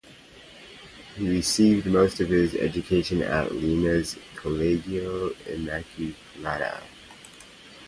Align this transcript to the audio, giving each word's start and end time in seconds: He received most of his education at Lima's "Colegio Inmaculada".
He 1.15 1.29
received 1.29 1.85
most 1.85 2.19
of 2.21 2.29
his 2.29 2.55
education 2.55 3.21
at 3.21 3.51
Lima's 3.53 4.17
"Colegio 4.35 5.35
Inmaculada". 5.45 6.81